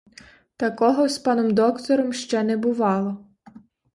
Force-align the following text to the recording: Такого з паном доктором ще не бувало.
Такого 0.57 1.09
з 1.09 1.19
паном 1.19 1.53
доктором 1.53 2.13
ще 2.13 2.43
не 2.43 2.57
бувало. 2.57 3.27